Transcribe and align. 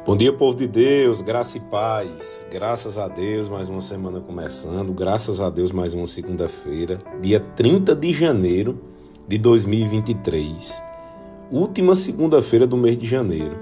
Bom 0.00 0.16
dia, 0.16 0.32
povo 0.32 0.56
de 0.56 0.66
Deus, 0.66 1.20
graça 1.20 1.58
e 1.58 1.60
paz. 1.60 2.44
Graças 2.50 2.96
a 2.96 3.06
Deus, 3.06 3.46
mais 3.46 3.68
uma 3.68 3.80
semana 3.80 4.20
começando. 4.20 4.90
Graças 4.92 5.38
a 5.38 5.50
Deus, 5.50 5.70
mais 5.70 5.92
uma 5.92 6.06
segunda-feira, 6.06 6.98
dia 7.20 7.38
30 7.38 7.94
de 7.94 8.10
janeiro 8.10 8.80
de 9.28 9.36
2023. 9.36 10.82
Última 11.52 11.94
segunda-feira 11.94 12.66
do 12.66 12.76
mês 12.76 12.98
de 12.98 13.06
janeiro. 13.06 13.54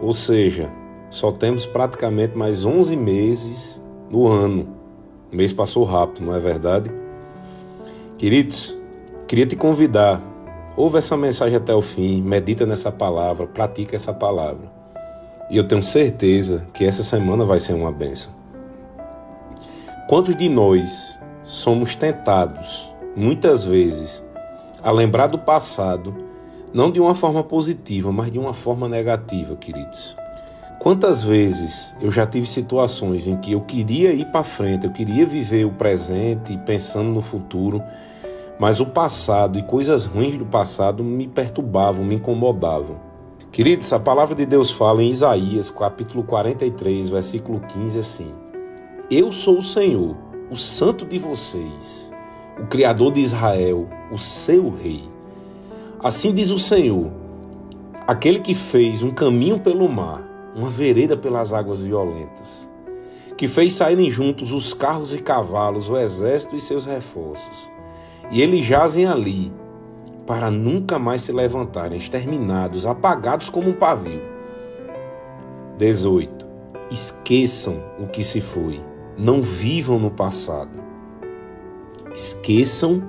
Ou 0.00 0.12
seja, 0.12 0.72
só 1.10 1.30
temos 1.30 1.66
praticamente 1.66 2.36
mais 2.36 2.64
11 2.64 2.96
meses 2.96 3.80
no 4.10 4.26
ano. 4.26 4.66
O 5.30 5.36
mês 5.36 5.52
passou 5.52 5.84
rápido, 5.84 6.24
não 6.24 6.34
é 6.34 6.40
verdade? 6.40 6.90
Queridos, 8.16 8.76
queria 9.28 9.46
te 9.46 9.54
convidar. 9.54 10.20
Ouve 10.76 10.96
essa 10.96 11.16
mensagem 11.16 11.58
até 11.58 11.74
o 11.74 11.82
fim, 11.82 12.22
medita 12.22 12.64
nessa 12.64 12.90
palavra, 12.90 13.46
pratica 13.46 13.94
essa 13.94 14.14
palavra. 14.14 14.75
E 15.48 15.56
eu 15.56 15.66
tenho 15.66 15.82
certeza 15.82 16.66
que 16.74 16.84
essa 16.84 17.02
semana 17.02 17.44
vai 17.44 17.60
ser 17.60 17.72
uma 17.72 17.92
benção. 17.92 18.32
Quantos 20.08 20.36
de 20.36 20.48
nós 20.48 21.18
somos 21.44 21.94
tentados, 21.94 22.92
muitas 23.14 23.64
vezes, 23.64 24.24
a 24.82 24.90
lembrar 24.90 25.28
do 25.28 25.38
passado, 25.38 26.14
não 26.74 26.90
de 26.90 27.00
uma 27.00 27.14
forma 27.14 27.44
positiva, 27.44 28.10
mas 28.10 28.30
de 28.30 28.38
uma 28.38 28.52
forma 28.52 28.88
negativa, 28.88 29.56
queridos? 29.56 30.16
Quantas 30.80 31.22
vezes 31.22 31.96
eu 32.00 32.10
já 32.10 32.26
tive 32.26 32.46
situações 32.46 33.26
em 33.26 33.36
que 33.36 33.52
eu 33.52 33.60
queria 33.60 34.12
ir 34.12 34.26
para 34.26 34.44
frente, 34.44 34.86
eu 34.86 34.92
queria 34.92 35.26
viver 35.26 35.64
o 35.64 35.72
presente 35.72 36.56
pensando 36.66 37.08
no 37.10 37.20
futuro, 37.20 37.82
mas 38.58 38.80
o 38.80 38.86
passado 38.86 39.58
e 39.58 39.62
coisas 39.62 40.04
ruins 40.04 40.36
do 40.36 40.46
passado 40.46 41.02
me 41.02 41.26
perturbavam, 41.26 42.04
me 42.04 42.16
incomodavam. 42.16 42.96
Queridos, 43.56 43.90
a 43.90 43.98
palavra 43.98 44.34
de 44.34 44.44
Deus 44.44 44.70
fala 44.70 45.02
em 45.02 45.08
Isaías, 45.08 45.70
capítulo 45.70 46.22
43, 46.22 47.08
versículo 47.08 47.58
15 47.60 47.98
assim: 47.98 48.34
Eu 49.10 49.32
sou 49.32 49.56
o 49.56 49.62
Senhor, 49.62 50.14
o 50.50 50.56
santo 50.56 51.06
de 51.06 51.18
vocês, 51.18 52.12
o 52.62 52.66
criador 52.66 53.14
de 53.14 53.22
Israel, 53.22 53.88
o 54.12 54.18
seu 54.18 54.68
rei. 54.68 55.04
Assim 56.04 56.34
diz 56.34 56.50
o 56.50 56.58
Senhor, 56.58 57.10
aquele 58.06 58.40
que 58.40 58.54
fez 58.54 59.02
um 59.02 59.10
caminho 59.10 59.58
pelo 59.58 59.88
mar, 59.88 60.52
uma 60.54 60.68
vereda 60.68 61.16
pelas 61.16 61.54
águas 61.54 61.80
violentas, 61.80 62.70
que 63.38 63.48
fez 63.48 63.72
saírem 63.72 64.10
juntos 64.10 64.52
os 64.52 64.74
carros 64.74 65.14
e 65.14 65.22
cavalos, 65.22 65.88
o 65.88 65.96
exército 65.96 66.56
e 66.56 66.60
seus 66.60 66.84
reforços. 66.84 67.70
E 68.30 68.42
eles 68.42 68.66
jazem 68.66 69.06
ali, 69.06 69.50
para 70.26 70.50
nunca 70.50 70.98
mais 70.98 71.22
se 71.22 71.32
levantarem, 71.32 71.96
exterminados, 71.96 72.84
apagados 72.84 73.48
como 73.48 73.70
um 73.70 73.74
pavio. 73.74 74.20
18. 75.78 76.46
Esqueçam 76.90 77.82
o 77.98 78.08
que 78.08 78.24
se 78.24 78.40
foi, 78.40 78.82
não 79.16 79.40
vivam 79.40 79.98
no 79.98 80.10
passado. 80.10 80.84
Esqueçam 82.12 83.02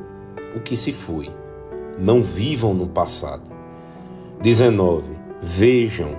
o 0.55 0.59
que 0.59 0.77
se 0.77 0.91
foi, 0.91 1.29
não 1.97 2.21
vivam 2.21 2.73
no 2.73 2.87
passado. 2.87 3.49
19. 4.41 5.17
Vejam, 5.41 6.15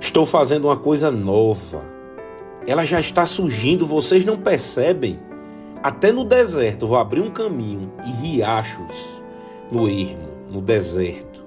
estou 0.00 0.26
fazendo 0.26 0.66
uma 0.66 0.76
coisa 0.76 1.10
nova. 1.10 1.84
Ela 2.66 2.84
já 2.84 2.98
está 2.98 3.26
surgindo, 3.26 3.86
vocês 3.86 4.24
não 4.24 4.36
percebem? 4.36 5.20
Até 5.82 6.12
no 6.12 6.24
deserto 6.24 6.86
vou 6.86 6.96
abrir 6.96 7.20
um 7.20 7.30
caminho 7.30 7.92
e 8.06 8.10
riachos 8.10 9.22
no 9.72 9.88
ermo, 9.88 10.28
no 10.50 10.60
deserto. 10.60 11.42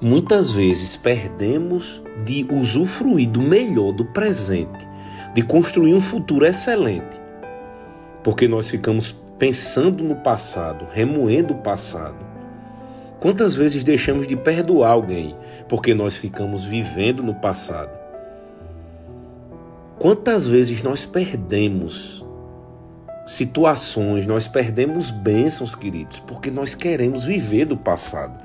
Muitas 0.00 0.50
vezes 0.50 0.96
perdemos 0.96 2.02
de 2.24 2.44
usufruir 2.52 3.28
do 3.28 3.40
melhor 3.40 3.92
do 3.92 4.04
presente, 4.06 4.86
de 5.32 5.42
construir 5.42 5.94
um 5.94 6.00
futuro 6.00 6.44
excelente, 6.44 7.20
porque 8.24 8.48
nós 8.48 8.68
ficamos 8.68 9.12
pensando 9.38 10.02
no 10.02 10.16
passado, 10.16 10.88
remoendo 10.90 11.54
o 11.54 11.58
passado. 11.58 12.26
Quantas 13.20 13.54
vezes 13.54 13.84
deixamos 13.84 14.26
de 14.26 14.34
perdoar 14.34 14.90
alguém 14.90 15.36
porque 15.68 15.94
nós 15.94 16.16
ficamos 16.16 16.64
vivendo 16.64 17.22
no 17.22 17.34
passado? 17.36 17.96
Quantas 19.98 20.48
vezes 20.48 20.82
nós 20.82 21.06
perdemos 21.06 22.25
situações, 23.26 24.24
nós 24.24 24.46
perdemos 24.46 25.10
bênçãos, 25.10 25.74
queridos, 25.74 26.20
porque 26.20 26.48
nós 26.50 26.74
queremos 26.76 27.24
viver 27.24 27.64
do 27.64 27.76
passado. 27.76 28.38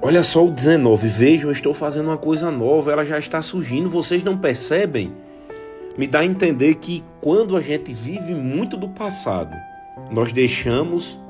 Olha 0.00 0.22
só 0.22 0.44
o 0.44 0.50
19, 0.50 1.06
vejam, 1.06 1.50
eu 1.50 1.52
estou 1.52 1.74
fazendo 1.74 2.08
uma 2.08 2.16
coisa 2.16 2.50
nova, 2.50 2.90
ela 2.90 3.04
já 3.04 3.18
está 3.18 3.40
surgindo, 3.42 3.88
vocês 3.88 4.24
não 4.24 4.36
percebem? 4.38 5.12
Me 5.96 6.06
dá 6.06 6.20
a 6.20 6.24
entender 6.24 6.76
que 6.76 7.04
quando 7.20 7.56
a 7.56 7.60
gente 7.60 7.92
vive 7.92 8.34
muito 8.34 8.76
do 8.76 8.88
passado, 8.88 9.54
nós 10.10 10.32
deixamos 10.32 11.20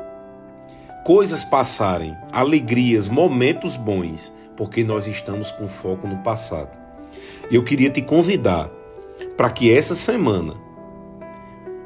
coisas 1.05 1.43
passarem, 1.45 2.17
alegrias, 2.31 3.09
momentos 3.09 3.77
bons, 3.77 4.33
porque 4.57 4.85
nós 4.85 5.09
estamos 5.09 5.51
com 5.51 5.67
foco 5.67 6.07
no 6.07 6.19
passado. 6.19 6.79
Eu 7.51 7.65
queria 7.65 7.91
te 7.91 8.01
convidar 8.01 8.71
para 9.37 9.51
que 9.51 9.77
essa 9.77 9.95
semana 9.95 10.55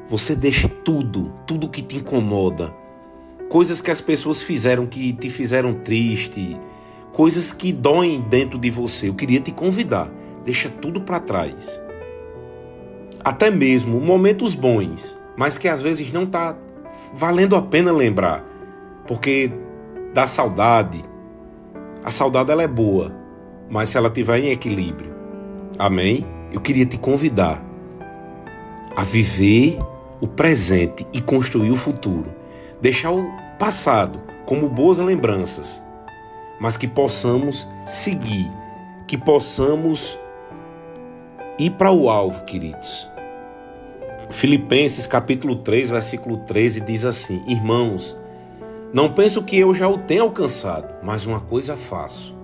você 0.07 0.35
deixe 0.35 0.67
tudo, 0.67 1.33
tudo 1.45 1.69
que 1.69 1.81
te 1.81 1.97
incomoda, 1.97 2.73
coisas 3.49 3.81
que 3.81 3.91
as 3.91 4.01
pessoas 4.01 4.41
fizeram 4.41 4.85
que 4.85 5.13
te 5.13 5.29
fizeram 5.29 5.73
triste, 5.73 6.57
coisas 7.11 7.51
que 7.51 7.71
doem 7.73 8.21
dentro 8.21 8.57
de 8.57 8.69
você. 8.69 9.09
Eu 9.09 9.13
queria 9.13 9.41
te 9.41 9.51
convidar, 9.51 10.09
deixa 10.45 10.69
tudo 10.69 11.01
para 11.01 11.19
trás. 11.19 11.81
Até 13.23 13.51
mesmo 13.51 13.99
momentos 13.99 14.55
bons, 14.55 15.19
mas 15.35 15.57
que 15.57 15.67
às 15.67 15.81
vezes 15.81 16.11
não 16.11 16.25
tá 16.25 16.55
valendo 17.13 17.55
a 17.55 17.61
pena 17.61 17.91
lembrar, 17.91 18.45
porque 19.05 19.51
dá 20.13 20.25
saudade. 20.25 21.03
A 22.03 22.11
saudade 22.11 22.51
ela 22.51 22.63
é 22.63 22.67
boa, 22.67 23.13
mas 23.69 23.89
se 23.89 23.97
ela 23.97 24.09
tiver 24.09 24.39
em 24.39 24.51
equilíbrio. 24.51 25.13
Amém? 25.77 26.25
Eu 26.51 26.61
queria 26.61 26.85
te 26.85 26.97
convidar 26.97 27.61
a 28.95 29.03
viver 29.03 29.77
o 30.19 30.27
presente 30.27 31.05
e 31.13 31.21
construir 31.21 31.71
o 31.71 31.75
futuro. 31.75 32.33
Deixar 32.81 33.11
o 33.11 33.29
passado 33.57 34.21
como 34.45 34.69
boas 34.69 34.97
lembranças, 34.97 35.83
mas 36.59 36.77
que 36.77 36.87
possamos 36.87 37.67
seguir, 37.85 38.49
que 39.07 39.17
possamos 39.17 40.17
ir 41.57 41.71
para 41.71 41.91
o 41.91 42.09
alvo, 42.09 42.45
queridos. 42.45 43.09
Filipenses 44.29 45.07
capítulo 45.07 45.57
3, 45.57 45.91
versículo 45.91 46.37
13 46.37 46.81
diz 46.81 47.05
assim: 47.05 47.43
Irmãos, 47.47 48.15
não 48.93 49.11
penso 49.11 49.43
que 49.43 49.57
eu 49.57 49.73
já 49.73 49.87
o 49.87 49.97
tenha 49.97 50.21
alcançado, 50.21 50.95
mas 51.03 51.25
uma 51.25 51.39
coisa 51.39 51.75
faço, 51.75 52.35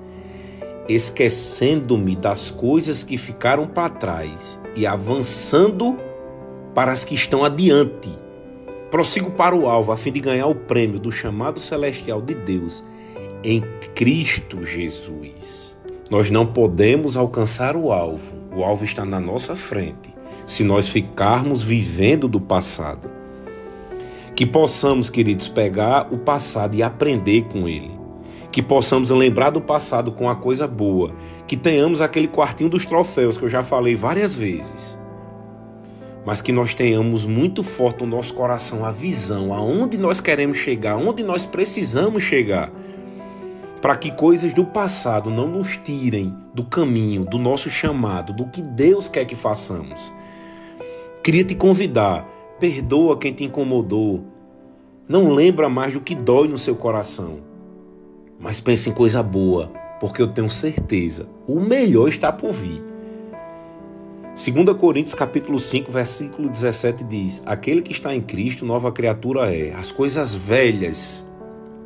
esquecendo-me 0.88 2.16
das 2.16 2.52
coisas 2.52 3.04
que 3.04 3.18
ficaram 3.18 3.68
para 3.68 3.90
trás 3.90 4.60
e 4.76 4.88
avançando 4.88 5.98
para 6.74 6.92
as 6.92 7.06
que 7.06 7.16
estão 7.16 7.44
adiante. 7.44 8.10
Prossigo 8.90 9.32
para 9.32 9.56
o 9.56 9.68
alvo 9.68 9.92
a 9.92 9.98
fim 9.98 10.12
de 10.12 10.20
ganhar 10.20 10.48
o 10.48 10.56
prêmio 10.56 11.00
do 11.00 11.12
chamado 11.12 11.60
celestial 11.60 12.22
de 12.22 12.36
Deus 12.36 12.84
em 13.44 13.64
Cristo 13.96 14.64
Jesus. 14.64 15.78
Nós 16.10 16.30
não 16.30 16.46
podemos 16.46 17.18
alcançar 17.18 17.76
o 17.76 17.92
alvo, 17.92 18.36
o 18.56 18.64
alvo 18.64 18.86
está 18.86 19.04
na 19.04 19.20
nossa 19.20 19.56
frente, 19.56 20.14
se 20.46 20.64
nós 20.64 20.88
ficarmos 20.88 21.64
vivendo 21.64 22.28
do 22.28 22.40
passado. 22.40 23.10
Que 24.36 24.46
possamos, 24.46 25.10
queridos, 25.10 25.48
pegar 25.48 26.14
o 26.14 26.18
passado 26.18 26.76
e 26.76 26.84
aprender 26.84 27.44
com 27.46 27.68
ele. 27.68 27.92
Que 28.52 28.62
possamos 28.62 29.10
lembrar 29.10 29.52
do 29.52 29.62
passado 29.62 30.12
com 30.12 30.30
a 30.30 30.36
coisa 30.36 30.68
boa. 30.68 31.12
Que 31.48 31.56
tenhamos 31.56 32.02
aquele 32.02 32.28
quartinho 32.28 32.70
dos 32.70 32.86
troféus 32.86 33.38
que 33.38 33.46
eu 33.46 33.50
já 33.50 33.64
falei 33.64 33.96
várias 33.96 34.34
vezes 34.34 35.03
mas 36.26 36.42
que 36.42 36.52
nós 36.52 36.74
tenhamos 36.74 37.26
muito 37.26 37.64
forte 37.64 38.02
no 38.02 38.08
nosso 38.08 38.34
coração 38.34 38.86
a 38.86 38.92
visão, 38.92 39.54
aonde 39.54 39.98
nós 39.98 40.22
queremos 40.22 40.58
chegar, 40.58 40.96
onde 40.96 41.24
nós 41.24 41.46
precisamos 41.46 42.24
chegar, 42.24 42.72
para 43.82 43.96
que 43.98 44.12
coisas 44.12 44.54
do 44.54 44.64
passado 44.64 45.30
não 45.30 45.48
nos 45.48 45.76
tirem 45.76 46.34
do 46.54 46.64
caminho, 46.64 47.26
do 47.26 47.38
nosso 47.38 47.70
chamado, 47.70 48.32
do 48.32 48.48
que 48.48 48.62
Deus 48.62 49.10
quer 49.10 49.26
que 49.26 49.36
façamos. 49.36 50.14
Queria 51.22 51.44
te 51.44 51.56
convidar, 51.56 52.26
perdoa 52.60 53.18
quem 53.18 53.34
te 53.34 53.44
incomodou, 53.44 54.24
não 55.08 55.34
lembra 55.34 55.68
mais 55.68 55.94
do 55.94 56.00
que 56.00 56.16
dói 56.16 56.48
no 56.48 56.58
seu 56.58 56.76
coração, 56.76 57.40
mas 58.40 58.62
pense 58.62 58.90
em 58.90 58.94
coisa 58.94 59.22
boa, 59.22 59.70
porque 60.00 60.22
eu 60.22 60.28
tenho 60.28 60.50
certeza, 60.50 61.28
o 61.46 61.60
melhor 61.60 62.08
está 62.08 62.32
por 62.32 62.52
vir. 62.52 62.82
2 64.36 64.76
Coríntios 64.80 65.14
capítulo 65.14 65.60
5, 65.60 65.92
versículo 65.92 66.50
17 66.50 67.04
diz: 67.04 67.44
Aquele 67.46 67.84
que 67.84 67.92
está 67.92 68.16
em 68.16 68.22
Cristo, 68.22 68.66
nova 68.66 68.92
criatura 68.92 69.54
é. 69.54 69.76
As 69.76 69.92
coisas 69.92 70.34
velhas, 70.34 71.24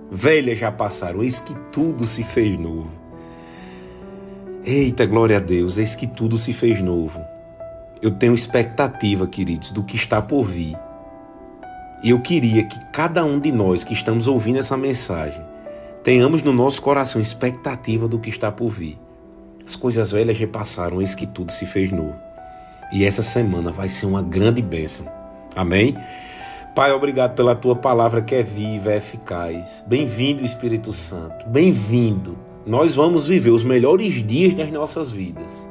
velhas 0.09 0.57
já 0.57 0.71
passaram, 0.71 1.21
eis 1.21 1.41
que 1.41 1.53
tudo 1.73 2.07
se 2.07 2.23
fez 2.23 2.57
novo. 2.57 2.89
Eita, 4.63 5.05
glória 5.05 5.35
a 5.35 5.39
Deus, 5.41 5.77
eis 5.77 5.93
que 5.93 6.07
tudo 6.07 6.37
se 6.37 6.53
fez 6.53 6.79
novo. 6.79 7.19
Eu 8.01 8.11
tenho 8.11 8.33
expectativa, 8.33 9.27
queridos, 9.27 9.73
do 9.73 9.83
que 9.83 9.97
está 9.97 10.21
por 10.21 10.43
vir. 10.43 10.77
E 12.01 12.11
eu 12.11 12.21
queria 12.21 12.63
que 12.63 12.79
cada 12.93 13.25
um 13.25 13.41
de 13.41 13.51
nós 13.51 13.83
que 13.83 13.93
estamos 13.93 14.25
ouvindo 14.25 14.59
essa 14.59 14.77
mensagem 14.77 15.43
tenhamos 16.01 16.41
no 16.41 16.53
nosso 16.53 16.81
coração 16.81 17.19
expectativa 17.19 18.07
do 18.07 18.19
que 18.19 18.29
está 18.29 18.49
por 18.53 18.69
vir. 18.69 18.97
As 19.67 19.75
coisas 19.75 20.13
velhas 20.13 20.37
já 20.37 20.47
passaram, 20.47 21.01
eis 21.01 21.13
que 21.13 21.27
tudo 21.27 21.51
se 21.51 21.65
fez 21.65 21.91
novo. 21.91 22.26
E 22.91 23.03
essa 23.03 23.21
semana 23.21 23.71
vai 23.71 23.89
ser 23.89 24.05
uma 24.05 24.21
grande 24.21 24.61
bênção. 24.61 25.05
Amém? 25.55 25.97
Pai, 26.73 26.91
obrigado 26.91 27.35
pela 27.35 27.55
tua 27.55 27.75
palavra 27.75 28.21
que 28.21 28.35
é 28.35 28.43
viva, 28.43 28.91
é 28.91 28.97
eficaz. 28.97 29.83
Bem-vindo, 29.87 30.43
Espírito 30.43 30.93
Santo. 30.93 31.47
Bem-vindo. 31.49 32.37
Nós 32.65 32.95
vamos 32.95 33.25
viver 33.25 33.49
os 33.49 33.63
melhores 33.63 34.13
dias 34.25 34.53
das 34.53 34.71
nossas 34.71 35.11
vidas. 35.11 35.67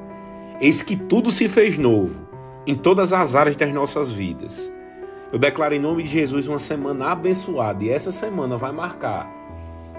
Eis 0.60 0.82
que 0.82 0.96
tudo 0.96 1.30
se 1.30 1.48
fez 1.48 1.78
novo 1.78 2.26
em 2.66 2.74
todas 2.74 3.12
as 3.12 3.34
áreas 3.34 3.56
das 3.56 3.72
nossas 3.72 4.10
vidas. 4.10 4.72
Eu 5.32 5.38
declaro 5.38 5.74
em 5.74 5.78
nome 5.78 6.02
de 6.02 6.10
Jesus 6.10 6.48
uma 6.48 6.58
semana 6.58 7.12
abençoada 7.12 7.84
e 7.84 7.90
essa 7.90 8.10
semana 8.10 8.56
vai 8.56 8.72
marcar 8.72 9.30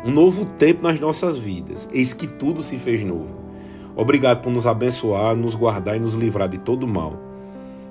um 0.04 0.12
novo 0.12 0.46
tempo 0.46 0.84
nas 0.84 1.00
nossas 1.00 1.38
vidas. 1.38 1.88
Eis 1.92 2.14
que 2.14 2.28
tudo 2.28 2.62
se 2.62 2.78
fez 2.78 3.04
novo. 3.04 3.47
Obrigado 3.98 4.42
por 4.42 4.52
nos 4.52 4.68
abençoar, 4.68 5.36
nos 5.36 5.56
guardar 5.56 5.98
e 5.98 6.00
nos 6.00 6.14
livrar 6.14 6.48
de 6.48 6.60
todo 6.60 6.88
mal. 6.88 7.20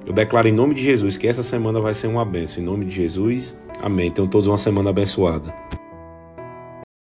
Eu 0.06 0.12
declaro 0.12 0.46
em 0.46 0.52
nome 0.52 0.72
de 0.72 0.82
Jesus 0.82 1.16
que 1.16 1.26
essa 1.26 1.42
semana 1.42 1.80
vai 1.80 1.92
ser 1.92 2.06
uma 2.06 2.24
benção. 2.24 2.62
Em 2.62 2.66
nome 2.66 2.84
de 2.84 2.94
Jesus, 2.94 3.60
amém. 3.82 4.08
Tenham 4.08 4.28
todos 4.28 4.46
uma 4.46 4.56
semana 4.56 4.90
abençoada. 4.90 5.52